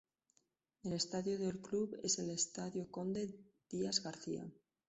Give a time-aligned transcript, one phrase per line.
[0.81, 3.37] El estadio del club es el Estádio Conde
[3.69, 4.51] Dias García.